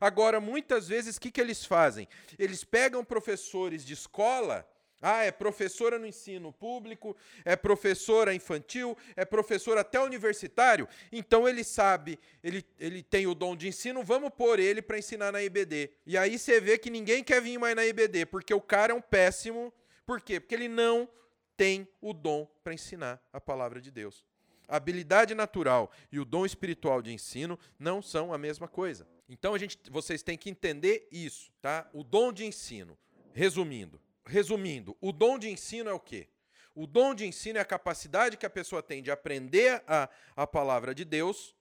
Agora, 0.00 0.40
muitas 0.40 0.88
vezes, 0.88 1.16
o 1.16 1.20
que, 1.20 1.30
que 1.30 1.40
eles 1.40 1.64
fazem? 1.64 2.08
Eles 2.38 2.64
pegam 2.64 3.04
professores 3.04 3.84
de 3.84 3.94
escola 3.94 4.66
ah, 5.00 5.22
é 5.22 5.30
professora 5.30 5.98
no 5.98 6.06
ensino 6.06 6.52
público, 6.52 7.16
é 7.44 7.54
professora 7.54 8.34
infantil, 8.34 8.96
é 9.14 9.24
professora 9.24 9.82
até 9.82 10.00
universitário. 10.00 10.88
Então 11.12 11.48
ele 11.48 11.62
sabe, 11.62 12.18
ele, 12.42 12.64
ele 12.78 13.02
tem 13.02 13.26
o 13.26 13.34
dom 13.34 13.54
de 13.54 13.68
ensino, 13.68 14.02
vamos 14.02 14.30
pôr 14.30 14.58
ele 14.58 14.82
para 14.82 14.98
ensinar 14.98 15.30
na 15.30 15.42
IBD. 15.42 15.90
E 16.04 16.18
aí 16.18 16.38
você 16.38 16.60
vê 16.60 16.76
que 16.76 16.90
ninguém 16.90 17.22
quer 17.22 17.40
vir 17.40 17.58
mais 17.58 17.76
na 17.76 17.86
IBD, 17.86 18.26
porque 18.26 18.52
o 18.52 18.60
cara 18.60 18.92
é 18.92 18.96
um 18.96 19.00
péssimo. 19.00 19.72
Por 20.04 20.20
quê? 20.20 20.40
Porque 20.40 20.54
ele 20.54 20.68
não 20.68 21.08
tem 21.56 21.88
o 22.00 22.12
dom 22.12 22.48
para 22.64 22.74
ensinar 22.74 23.22
a 23.32 23.40
palavra 23.40 23.80
de 23.80 23.90
Deus. 23.90 24.24
A 24.66 24.76
habilidade 24.76 25.34
natural 25.34 25.90
e 26.12 26.18
o 26.18 26.24
dom 26.24 26.44
espiritual 26.44 27.00
de 27.00 27.12
ensino 27.12 27.58
não 27.78 28.02
são 28.02 28.34
a 28.34 28.38
mesma 28.38 28.68
coisa. 28.68 29.06
Então 29.28 29.54
a 29.54 29.58
gente, 29.58 29.78
vocês 29.90 30.22
têm 30.22 30.36
que 30.36 30.50
entender 30.50 31.08
isso, 31.10 31.50
tá? 31.60 31.88
O 31.92 32.02
dom 32.02 32.32
de 32.32 32.44
ensino, 32.44 32.98
resumindo, 33.32 34.00
resumindo, 34.28 34.96
o 35.00 35.10
dom 35.10 35.38
de 35.38 35.48
ensino 35.48 35.90
é 35.90 35.92
o 35.92 36.00
quê? 36.00 36.28
O 36.74 36.86
dom 36.86 37.14
de 37.14 37.26
ensino 37.26 37.58
é 37.58 37.60
a 37.60 37.64
capacidade 37.64 38.36
que 38.36 38.46
a 38.46 38.50
pessoa 38.50 38.82
tem 38.82 39.02
de 39.02 39.10
aprender 39.10 39.82
a, 39.86 40.08
a 40.36 40.46
palavra 40.46 40.94
de 40.94 41.04
Deus 41.04 41.56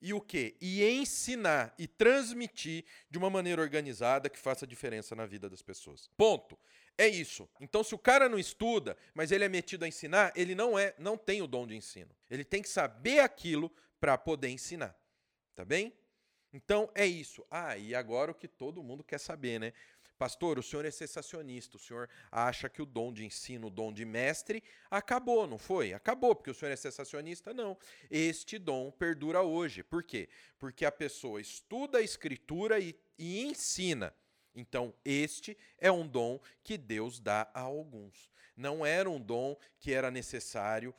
e 0.00 0.12
o 0.12 0.20
quê? 0.20 0.56
E 0.60 0.82
ensinar 0.84 1.74
e 1.78 1.86
transmitir 1.86 2.84
de 3.10 3.18
uma 3.18 3.30
maneira 3.30 3.60
organizada 3.60 4.28
que 4.28 4.38
faça 4.38 4.66
diferença 4.66 5.14
na 5.14 5.26
vida 5.26 5.48
das 5.48 5.62
pessoas. 5.62 6.08
Ponto. 6.16 6.58
É 6.96 7.06
isso. 7.06 7.48
Então, 7.60 7.84
se 7.84 7.94
o 7.94 7.98
cara 7.98 8.28
não 8.28 8.38
estuda, 8.38 8.96
mas 9.14 9.30
ele 9.30 9.44
é 9.44 9.48
metido 9.48 9.84
a 9.84 9.88
ensinar, 9.88 10.32
ele 10.34 10.54
não 10.54 10.76
é, 10.76 10.94
não 10.98 11.16
tem 11.16 11.40
o 11.40 11.46
dom 11.46 11.64
de 11.64 11.76
ensino. 11.76 12.10
Ele 12.28 12.44
tem 12.44 12.60
que 12.60 12.68
saber 12.68 13.20
aquilo 13.20 13.72
para 14.00 14.18
poder 14.18 14.48
ensinar. 14.48 14.96
Tá 15.54 15.64
bem? 15.64 15.92
Então 16.52 16.90
é 16.94 17.06
isso. 17.06 17.44
Ah, 17.50 17.76
e 17.76 17.94
agora 17.94 18.32
o 18.32 18.34
que 18.34 18.48
todo 18.48 18.82
mundo 18.82 19.04
quer 19.04 19.18
saber, 19.18 19.60
né? 19.60 19.72
Pastor, 20.18 20.58
o 20.58 20.62
senhor 20.62 20.84
é 20.84 20.90
sensacionista, 20.90 21.76
o 21.76 21.80
senhor 21.80 22.10
acha 22.30 22.68
que 22.68 22.82
o 22.82 22.86
dom 22.86 23.12
de 23.12 23.24
ensino, 23.24 23.68
o 23.68 23.70
dom 23.70 23.92
de 23.92 24.04
mestre, 24.04 24.62
acabou, 24.90 25.46
não 25.46 25.58
foi? 25.58 25.94
Acabou, 25.94 26.34
porque 26.34 26.50
o 26.50 26.54
senhor 26.54 26.72
é 26.72 26.76
sensacionista? 26.76 27.54
Não. 27.54 27.78
Este 28.10 28.58
dom 28.58 28.90
perdura 28.90 29.42
hoje. 29.42 29.84
Por 29.84 30.02
quê? 30.02 30.28
Porque 30.58 30.84
a 30.84 30.90
pessoa 30.90 31.40
estuda 31.40 31.98
a 31.98 32.02
escritura 32.02 32.80
e, 32.80 32.98
e 33.16 33.44
ensina. 33.44 34.12
Então, 34.56 34.92
este 35.04 35.56
é 35.78 35.92
um 35.92 36.06
dom 36.06 36.40
que 36.64 36.76
Deus 36.76 37.20
dá 37.20 37.48
a 37.54 37.60
alguns. 37.60 38.28
Não 38.56 38.84
era 38.84 39.08
um 39.08 39.20
dom 39.20 39.56
que 39.78 39.92
era 39.92 40.10
necessário 40.10 40.92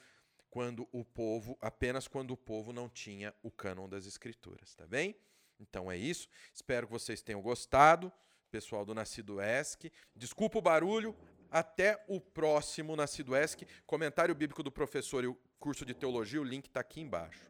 quando 0.50 0.88
o 0.94 1.04
povo, 1.04 1.58
apenas 1.60 2.08
quando 2.08 2.32
o 2.32 2.38
povo 2.38 2.72
não 2.72 2.88
tinha 2.88 3.36
o 3.44 3.52
cânon 3.52 3.90
das 3.90 4.06
escrituras, 4.06 4.74
tá 4.76 4.88
bem? 4.88 5.14
Então 5.60 5.92
é 5.92 5.98
isso. 5.98 6.30
Espero 6.54 6.88
que 6.88 6.94
vocês 6.94 7.22
tenham 7.22 7.42
gostado 7.42 8.10
pessoal 8.50 8.86
do 8.86 8.94
Nascido 8.94 9.39
ESC. 9.41 9.91
Desculpa 10.15 10.58
o 10.58 10.62
barulho. 10.62 11.15
Até 11.51 12.03
o 12.08 12.22
próximo 12.22 12.96
Nascido 12.96 13.36
ESC. 13.36 13.65
Comentário 13.86 14.36
bíblico 14.36 14.62
do 14.62 14.72
professor 14.72 15.24
e 15.24 15.27
o 15.27 15.38
curso 15.60 15.86
de 15.86 15.94
teologia, 15.94 16.39
o 16.39 16.44
link 16.44 16.65
está 16.65 16.79
aqui 16.79 17.01
embaixo. 17.01 17.48